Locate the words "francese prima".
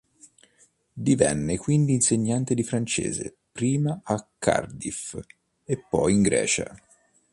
2.63-4.01